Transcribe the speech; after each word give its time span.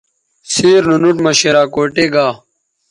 سیر 0.53 0.81
نو 0.87 0.95
نُوٹ 1.01 1.17
مہ 1.23 1.31
شراکوٹے 1.39 2.05
گا 2.13 2.27